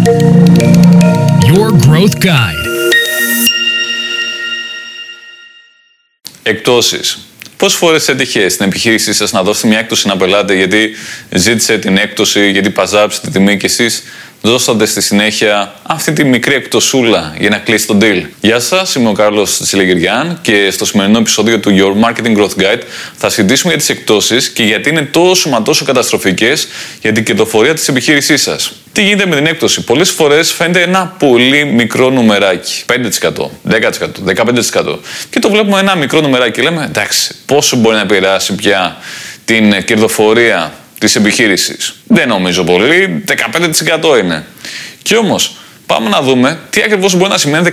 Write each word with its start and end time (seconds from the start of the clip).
Your 0.00 1.70
Growth 1.86 2.16
Guide. 2.24 2.66
Εκτόσεις. 6.42 7.18
Πόσε 7.56 7.76
φορέ 7.76 7.98
έτυχε 8.06 8.48
στην 8.48 8.66
επιχείρησή 8.66 9.12
σας 9.12 9.32
να 9.32 9.42
δώσετε 9.42 9.68
μια 9.68 9.78
έκπτωση 9.78 10.06
να 10.06 10.16
πελάτε 10.16 10.54
γιατί 10.54 10.90
ζήτησε 11.30 11.78
την 11.78 11.96
έκπτωση, 11.96 12.50
γιατί 12.50 12.70
παζάψετε 12.70 13.26
τη 13.26 13.32
τιμή 13.32 13.56
και 13.56 13.66
εσείς 13.66 14.02
δώσατε 14.42 14.86
στη 14.86 15.00
συνέχεια 15.00 15.74
αυτή 15.82 16.12
τη 16.12 16.24
μικρή 16.24 16.54
εκτοσούλα 16.54 17.34
για 17.38 17.48
να 17.48 17.58
κλείσει 17.58 17.86
τον 17.86 17.98
deal. 18.02 18.22
Γεια 18.40 18.60
σας, 18.60 18.94
είμαι 18.94 19.08
ο 19.08 19.12
Κάρλος 19.12 19.58
Τσιλεγυριάν 19.58 20.38
και 20.42 20.70
στο 20.70 20.84
σημερινό 20.84 21.18
επεισόδιο 21.18 21.60
του 21.60 21.70
Your 21.70 22.08
Marketing 22.08 22.36
Growth 22.36 22.62
Guide 22.62 22.82
θα 23.16 23.28
συζητήσουμε 23.28 23.72
για 23.72 23.80
τις 23.80 23.88
εκτόσει 23.88 24.52
και 24.52 24.62
γιατί 24.62 24.88
είναι 24.88 25.02
τόσο 25.02 25.48
μα 25.48 25.62
τόσο 25.62 25.84
καταστροφικές 25.84 26.68
για 27.00 27.12
την 27.12 27.24
κερδοφορία 27.24 27.74
της 27.74 27.88
επιχείρησής 27.88 28.42
σας. 28.42 28.72
Τι 28.92 29.02
γίνεται 29.02 29.26
με 29.26 29.36
την 29.36 29.46
έκπτωση; 29.46 29.84
Πολλές 29.84 30.10
φορές 30.10 30.52
φαίνεται 30.52 30.82
ένα 30.82 31.14
πολύ 31.18 31.64
μικρό 31.64 32.10
νουμεράκι. 32.10 32.84
5%, 32.86 33.50
10%, 33.64 34.24
15%. 34.24 34.98
Και 35.30 35.38
το 35.38 35.50
βλέπουμε 35.50 35.80
ένα 35.80 35.94
μικρό 35.94 36.20
νουμεράκι 36.20 36.50
και 36.50 36.62
λέμε 36.62 36.84
εντάξει, 36.84 37.34
πόσο 37.46 37.76
μπορεί 37.76 37.94
να 37.94 38.02
επηρεάσει 38.02 38.54
πια 38.54 38.96
την 39.44 39.84
κερδοφορία 39.84 40.72
της 40.98 41.16
επιχείρησης; 41.16 41.94
Δεν 42.06 42.28
νομίζω 42.28 42.64
πολύ, 42.64 43.24
15% 43.26 44.18
είναι. 44.18 44.44
Και 45.02 45.16
όμως, 45.16 45.56
πάμε 45.86 46.08
να 46.08 46.22
δούμε 46.22 46.58
τι 46.70 46.82
ακριβώς 46.82 47.14
μπορεί 47.14 47.30
να 47.30 47.38
σημαίνει 47.38 47.70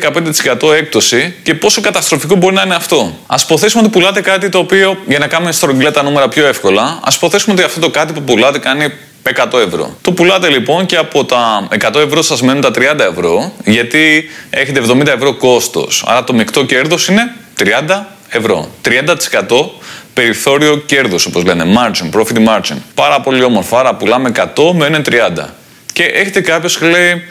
15% 0.61 0.73
έκπτωση 0.73 1.33
και 1.43 1.53
πόσο 1.53 1.81
καταστροφικό 1.81 2.35
μπορεί 2.35 2.55
να 2.55 2.61
είναι 2.61 2.75
αυτό. 2.75 3.17
Α 3.27 3.35
υποθέσουμε 3.43 3.83
ότι 3.83 3.91
πουλάτε 3.91 4.21
κάτι 4.21 4.49
το 4.49 4.57
οποίο, 4.57 4.97
για 5.07 5.19
να 5.19 5.27
κάνουμε 5.27 5.51
στρογγυλά 5.51 5.91
τα 5.91 6.03
νούμερα 6.03 6.27
πιο 6.27 6.45
εύκολα, 6.45 6.99
ας 7.03 7.15
υποθέσουμε 7.15 7.53
ότι 7.53 7.63
αυτό 7.63 7.79
το 7.79 7.89
κάτι 7.89 8.13
που 8.13 8.21
πουλάτε 8.21 8.59
κάνει 8.59 8.93
100 9.35 9.59
ευρώ. 9.59 9.97
Το 10.01 10.11
πουλάτε 10.11 10.49
λοιπόν 10.49 10.85
και 10.85 10.95
από 10.95 11.25
τα 11.25 11.67
100 11.91 11.95
ευρώ 11.95 12.21
σας 12.21 12.41
μένουν 12.41 12.61
τα 12.61 12.71
30 12.75 12.99
ευρώ, 12.99 13.53
γιατί 13.65 14.29
έχετε 14.49 14.81
70 14.87 15.07
ευρώ 15.07 15.33
κόστος. 15.33 16.03
Άρα 16.07 16.23
το 16.23 16.33
μεικτό 16.33 16.65
κέρδος 16.65 17.07
είναι 17.07 17.35
30 17.59 18.05
ευρώ. 18.29 18.69
30% 18.81 19.69
περιθώριο 20.13 20.77
κέρδος, 20.77 21.25
όπως 21.25 21.43
λένε, 21.43 21.63
margin, 21.77 22.19
profit 22.19 22.47
margin. 22.47 22.77
Πάρα 22.95 23.21
πολύ 23.21 23.43
όμορφα, 23.43 23.79
άρα 23.79 23.95
πουλάμε 23.95 24.31
100, 24.55 24.73
μένουν 24.73 25.03
30. 25.03 25.55
Και 25.93 26.03
έχετε 26.03 26.41
κάποιος 26.41 26.77
που 26.77 26.85
λέει, 26.85 27.23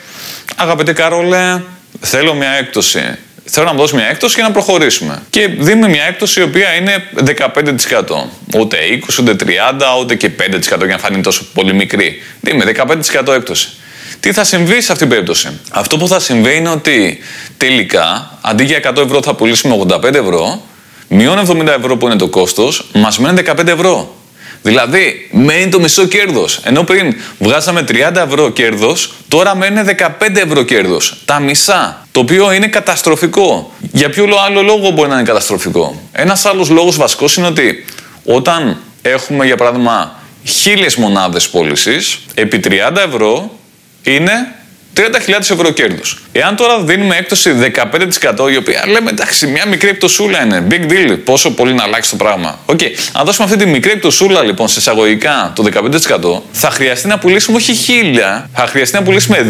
αγαπητέ 0.57 0.93
Καρόλε, 0.93 1.63
θέλω 2.01 2.35
μια 2.35 2.51
έκπτωση. 2.51 3.19
Θέλω 3.49 3.67
να 3.67 3.73
μου 3.73 3.79
δώσει 3.79 3.95
μια 3.95 4.09
έκπτωση 4.09 4.35
για 4.35 4.45
να 4.45 4.51
προχωρήσουμε. 4.51 5.23
Και 5.31 5.49
δίνουμε 5.49 5.89
μια 5.89 6.05
έκπτωση 6.05 6.41
η 6.41 6.43
οποία 6.43 6.75
είναι 6.75 7.05
15%. 7.15 8.29
Ούτε 8.57 8.77
20, 9.09 9.19
ούτε 9.21 9.37
30, 9.45 10.01
ούτε 10.01 10.15
και 10.15 10.31
5% 10.31 10.79
για 10.79 10.87
να 10.87 10.99
φανεί 10.99 11.21
τόσο 11.21 11.47
πολύ 11.55 11.75
μικρή. 11.75 12.23
Δίνουμε 12.41 12.73
15% 13.25 13.33
έκπτωση. 13.33 13.69
Τι 14.21 14.33
θα 14.33 14.45
συμβεί 14.45 14.81
σε 14.81 14.93
αυτήν 14.93 14.97
την 14.97 15.09
περίπτωση; 15.09 15.61
Αυτό 15.71 15.97
που 15.97 16.09
θα 16.09 16.21
συμβεί 16.21 16.57
είναι 16.57 16.69
ότι 16.69 17.19
τελικά 17.57 18.39
αντί 18.41 18.65
για 18.65 18.81
100 18.85 18.97
ευρώ 18.97 19.23
θα 19.23 19.35
πουλήσουμε 19.35 19.87
85 19.89 20.15
ευρώ 20.15 20.63
Μειώνει 21.09 21.43
70 21.49 21.67
ευρώ 21.67 21.97
που 21.97 22.07
είναι 22.07 22.17
το 22.17 22.29
κόστος, 22.29 22.87
μας 22.93 23.19
μένει 23.19 23.43
15 23.47 23.67
ευρώ. 23.67 24.15
Δηλαδή, 24.63 25.29
μένει 25.33 25.69
το 25.69 25.81
μισό 25.81 26.07
κέρδος. 26.07 26.61
Ενώ 26.65 26.83
πριν 26.83 27.15
βγάζαμε 27.39 27.83
30 27.83 28.21
ευρώ 28.27 28.51
κέρδος, 28.51 29.13
τώρα 29.29 29.57
μένει 29.57 29.83
15 29.83 30.41
ευρώ 30.41 30.63
κέρδος. 30.63 31.17
Τα 31.25 31.41
μισά. 31.41 32.06
Το 32.17 32.23
οποίο 32.23 32.53
είναι 32.53 32.67
καταστροφικό. 32.67 33.73
Για 33.93 34.11
ποιο 34.11 34.29
άλλο 34.47 34.63
λόγο 34.63 34.91
μπορεί 34.91 35.09
να 35.09 35.15
είναι 35.15 35.25
καταστροφικό; 35.25 36.03
Ένας 36.13 36.45
άλλος 36.45 36.69
λόγος 36.69 36.97
βασικός 36.97 37.37
είναι 37.37 37.47
ότι 37.47 37.85
όταν 38.25 38.77
έχουμε, 39.03 39.47
για 39.47 39.57
παράδειγμα, 39.57 40.21
χίλιες 40.45 40.97
μονάδες 40.97 41.49
πώλησης, 41.49 42.19
επί 42.35 42.61
30 42.65 42.71
ευρώ 43.07 43.59
είναι 44.03 44.33
30.000 44.97 45.03
ευρώ 45.39 45.71
κέρδος. 45.71 46.19
Εάν 46.33 46.57
τώρα 46.57 46.81
δίνουμε 46.81 47.17
έκπτωση 47.17 47.51
15%, 47.51 48.53
η 48.53 48.57
οποία 48.57 48.85
λέμε 48.87 49.11
εντάξει, 49.11 49.47
μια 49.47 49.67
μικρή 49.67 49.89
εκπτωσούλα 49.89 50.45
είναι, 50.45 50.67
big 50.71 50.91
deal, 50.91 51.19
πόσο 51.25 51.51
πολύ 51.51 51.75
να 51.75 51.83
αλλάξει 51.83 52.11
το 52.11 52.17
πράγμα. 52.17 52.59
OK, 52.67 52.79
okay. 52.83 52.91
αν 53.13 53.25
δώσουμε 53.25 53.47
αυτή 53.47 53.65
τη 53.65 53.67
μικρή 53.67 53.91
εκπτωσούλα 53.91 54.43
λοιπόν 54.43 54.69
σε 54.69 54.79
εισαγωγικά 54.79 55.53
το 55.55 55.65
15%, 56.39 56.43
θα 56.53 56.71
χρειαστεί 56.71 57.09
να 57.09 57.19
πουλήσουμε 57.19 57.57
όχι 57.57 57.73
1000, 58.43 58.45
θα 58.53 58.67
χρειαστεί 58.67 58.97
να 58.97 59.03
πουλήσουμε 59.03 59.47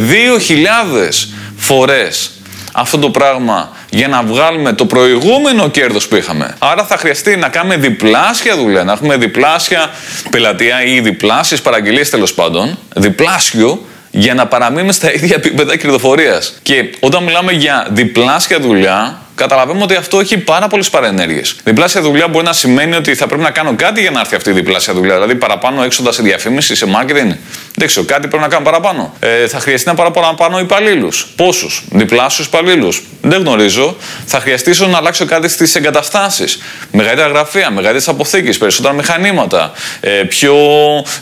2.000 0.49 1.29
φορές 1.57 2.31
αυτό 2.79 2.99
το 2.99 3.11
πράγμα 3.11 3.71
για 3.91 4.09
να 4.09 4.23
βγάλουμε 4.23 4.73
το 4.73 4.87
προηγούμενο 4.87 5.69
κέρδος 5.69 6.09
που 6.09 6.17
είχαμε. 6.17 6.55
Άρα 6.59 6.85
θα 6.85 6.97
χρειαστεί 6.97 7.37
να 7.37 7.49
κάνουμε 7.49 7.77
διπλάσια 7.77 8.57
δουλειά, 8.57 8.85
να 8.85 8.93
έχουμε 8.93 9.17
διπλάσια 9.17 9.91
πελατεία 10.31 10.85
ή 10.85 11.01
διπλάσιες 11.01 11.61
παραγγελίες 11.61 12.11
τέλος 12.11 12.35
πάντων, 12.35 12.79
διπλάσιο 12.95 13.87
για 14.11 14.35
να 14.35 14.47
παραμείνουμε 14.47 14.93
στα 14.93 15.13
ίδια 15.13 15.37
επίπεδα 15.37 15.77
κερδοφορίας. 15.77 16.59
Και 16.63 16.95
όταν 17.01 17.23
μιλάμε 17.23 17.53
για 17.53 17.87
διπλάσια 17.91 18.61
δουλειά, 18.61 19.19
καταλαβαίνουμε 19.37 19.85
ότι 19.85 19.95
αυτό 19.95 20.21
έχει 20.21 20.39
πάρα 20.39 20.67
πολλές 20.69 20.91
παρενέργειες. 20.91 21.57
Διπλάσια 21.65 22.01
δουλειά 22.01 22.29
μπορεί 22.29 22.45
να 22.45 22.53
σημαίνει 22.53 22.97
ότι 22.97 23.15
θα 23.15 23.27
πρέπει 23.27 23.43
να 23.43 23.51
κάνω 23.51 23.75
κάτι 23.77 24.01
για 24.01 24.11
να 24.11 24.21
έρθει 24.21 24.35
αυτή 24.35 24.51
η 24.51 24.53
διπλάσια 24.53 24.95
δουλειά. 24.95 25.15
Δηλαδή 25.15 25.35
παραπάνω 25.35 25.83
έξοδα 25.83 26.13
σε 26.13 26.23
διαφήμιση, 26.23 26.75
σε 26.75 26.87
marketing. 26.87 27.37
Δεν 27.75 27.87
ξέρω, 27.87 28.07
κάτι 28.07 28.29
πρέπει 28.29 28.43
να 28.43 28.49
κάνω 28.49 28.65
παραπάνω. 28.65 29.15
Ε, 29.21 29.49
θα 29.49 29.59
χρειαστεί 29.61 29.89
να 29.89 29.95
πάρω 29.95 30.11
παραπάνω 30.11 30.59
υπαλλήλους. 30.59 31.27
Πόσους, 31.37 31.83
διπλάσιους 31.91 32.47
υπαλλήλους. 32.47 33.03
Δεν 33.23 33.41
γνωρίζω. 33.41 33.97
Θα 34.27 34.41
χρειαστεί 34.41 34.71
ίσω 34.71 34.87
να 34.87 34.97
αλλάξω 34.97 35.25
κάτι 35.25 35.49
στις 35.49 35.75
εγκαταστάσεις. 35.75 36.59
Μεγαλύτερα 36.93 37.29
γραφεία, 37.29 37.71
μεγαλύτερες 37.71 38.09
αποθήκες, 38.09 38.59
περισσότερα 38.59 38.95
μηχανήματα. 38.95 39.73
Ε, 40.01 40.11
πιο 40.11 40.55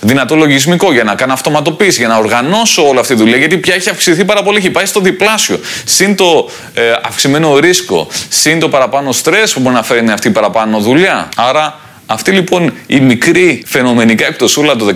δυνατό 0.01 0.37
λογισμικό 0.37 0.93
για 0.93 1.05
να 1.05 1.15
κάνω 1.15 1.33
αυτοματοποίηση, 1.33 1.99
για 1.99 2.09
να 2.09 2.17
οργανώσω 2.17 2.89
όλη 2.89 2.99
αυτή 2.99 3.15
τη 3.15 3.21
δουλειά. 3.21 3.37
Γιατί 3.37 3.59
πια 3.59 3.75
έχει 3.75 3.89
αυξηθεί 3.89 4.25
πάρα 4.25 4.43
πολύ, 4.43 4.59
έχει 4.59 4.71
πάει 4.71 4.87
στο 4.87 5.01
διπλάσιο. 5.01 5.61
Συν 5.85 6.17
το 6.17 6.51
ε, 6.75 6.83
αυξημένο 7.03 7.59
ρίσκο, 7.59 8.04
συν 8.29 8.59
το 8.59 8.69
παραπάνω 8.69 9.13
στρες 9.13 9.53
που 9.53 9.61
μπορεί 9.61 9.75
να 9.75 9.83
φέρει 9.83 10.11
αυτή 10.11 10.29
η 10.29 10.31
παραπάνω 10.31 10.79
δουλειά. 10.79 11.29
Άρα 11.37 11.81
αυτή 12.07 12.31
λοιπόν 12.31 12.73
η 12.87 13.01
μικρή 13.01 13.63
φαινομενικά 13.67 14.27
εκτοσούλα 14.27 14.77
το 14.77 14.93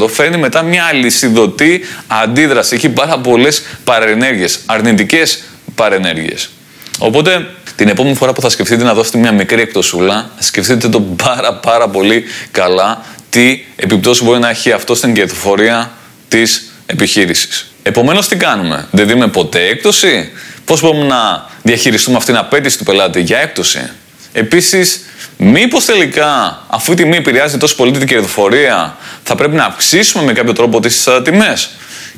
15% 0.00 0.08
φέρνει 0.08 0.36
μετά 0.36 0.62
μια 0.62 0.84
αλυσιδωτή 0.84 1.80
αντίδραση. 2.06 2.74
Έχει 2.74 2.88
πάρα 2.88 3.18
πολλές 3.18 3.62
παρενέργειες, 3.84 4.60
αρνητικές 4.66 5.42
παρενέργειες. 5.74 6.50
Οπότε 6.98 7.46
την 7.76 7.88
επόμενη 7.88 8.14
φορά 8.14 8.32
που 8.32 8.40
θα 8.40 8.48
σκεφτείτε 8.48 8.84
να 8.84 8.94
δώσετε 8.94 9.18
μια 9.18 9.32
μικρή 9.32 9.60
εκτοσούλα, 9.60 10.30
σκεφτείτε 10.38 10.88
το 10.88 11.00
πάρα 11.00 11.54
πάρα 11.54 11.88
πολύ 11.88 12.24
καλά 12.50 13.04
τι 13.30 13.64
επιπτώσεις 13.76 14.24
μπορεί 14.24 14.38
να 14.38 14.48
έχει 14.48 14.72
αυτό 14.72 14.94
στην 14.94 15.14
κερδοφορία 15.14 15.90
της 16.28 16.72
επιχείρησης. 16.86 17.72
Επομένως, 17.82 18.28
τι 18.28 18.36
κάνουμε, 18.36 18.86
δεν 18.90 19.06
δίνουμε 19.06 19.28
ποτέ 19.28 19.66
έκπτωση; 19.66 20.30
Πώς 20.64 20.80
μπορούμε 20.80 21.06
να 21.06 21.46
διαχειριστούμε 21.62 22.16
αυτήν 22.16 22.34
την 22.34 22.42
απέτηση 22.44 22.78
του 22.78 22.84
πελάτη 22.84 23.20
για 23.20 23.38
έκπτωση; 23.38 23.90
Επίσης, 24.32 25.04
μήπως 25.36 25.84
τελικά, 25.84 26.62
αφού 26.66 26.92
η 26.92 26.94
τιμή 26.94 27.16
επηρεάζει 27.16 27.56
τόσο 27.58 27.76
πολύ 27.76 27.90
την 27.90 28.06
κερδοφορία, 28.06 28.96
θα 29.22 29.34
πρέπει 29.34 29.54
να 29.54 29.64
αυξήσουμε 29.64 30.24
με 30.24 30.32
κάποιο 30.32 30.52
τρόπο 30.52 30.80
τις 30.80 31.08
τιμές; 31.24 31.70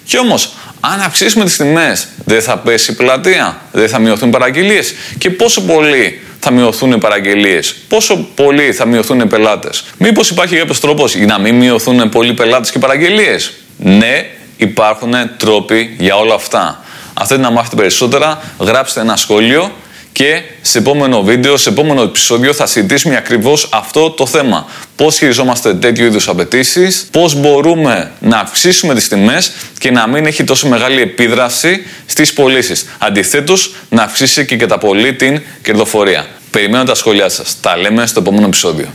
Και 0.04 0.18
όμως, 0.18 0.52
αν 0.80 1.00
αυξήσουμε 1.00 1.44
τις 1.44 1.56
τιμές, 1.56 2.08
δεν 2.24 2.42
θα 2.42 2.58
πέσει 2.58 2.92
η 2.92 2.94
πλατεία, 2.94 3.60
δεν 3.72 3.88
θα 3.88 3.98
μειωθούν 3.98 4.28
οι 4.28 4.32
παραγγελίες. 4.32 4.94
Και 5.18 5.30
πόσο 5.30 5.60
πολύ 5.62 6.20
θα 6.40 6.50
μειωθούν 6.50 6.92
οι 6.92 6.98
παραγγελίες, 6.98 7.74
πόσο 7.88 8.16
πολύ 8.34 8.72
θα 8.72 8.86
μειωθούν 8.86 9.20
οι 9.20 9.26
πελάτες; 9.26 9.84
Μήπως 9.98 10.30
υπάρχει 10.30 10.56
κάποιος 10.56 10.80
τρόπος 10.80 11.14
για 11.14 11.26
να 11.26 11.38
μην 11.38 11.54
μειωθούν 11.54 12.08
πολλοί 12.08 12.34
πελάτες 12.34 12.70
και 12.70 12.78
παραγγελίες; 12.78 13.52
Ναι, 13.76 14.26
υπάρχουν 14.56 15.14
τρόποι 15.36 15.94
για 15.98 16.16
όλα 16.16 16.34
αυτά. 16.34 16.83
Αν 17.14 17.26
θέλετε 17.26 17.46
να 17.48 17.52
μάθετε 17.52 17.76
περισσότερα, 17.76 18.42
γράψτε 18.58 19.00
ένα 19.00 19.16
σχόλιο 19.16 19.72
και 20.12 20.42
σε 20.60 20.78
επόμενο 20.78 21.22
βίντεο, 21.22 21.56
σε 21.56 21.68
επόμενο 21.68 22.02
επεισόδιο 22.02 22.52
θα 22.52 22.66
συζητήσουμε 22.66 23.16
ακριβώς 23.16 23.68
αυτό 23.72 24.10
το 24.10 24.26
θέμα. 24.26 24.66
Πώς 24.96 25.18
χειριζόμαστε 25.18 25.74
τέτοιου 25.74 26.04
είδους 26.04 26.28
απαιτήσεις, 26.28 27.06
πώς 27.10 27.34
μπορούμε 27.34 28.10
να 28.20 28.38
αυξήσουμε 28.38 28.94
τις 28.94 29.08
τιμές 29.08 29.52
και 29.78 29.90
να 29.90 30.06
μην 30.06 30.26
έχει 30.26 30.44
τόσο 30.44 30.68
μεγάλη 30.68 31.00
επίδραση 31.00 31.86
στις 32.06 32.32
πωλήσεις. 32.32 32.86
Αντιθέτως, 32.98 33.74
να 33.88 34.02
αυξήσει 34.02 34.44
και 34.46 34.56
κατά 34.56 34.78
πολύ 34.78 35.14
την 35.14 35.42
κερδοφορία. 35.62 36.26
Περιμένω 36.50 36.84
τα 36.84 36.94
σχόλιά 36.94 37.28
σας. 37.28 37.56
Τα 37.60 37.76
λέμε 37.76 38.06
στο 38.06 38.20
επόμενο 38.20 38.46
επεισόδιο. 38.46 38.88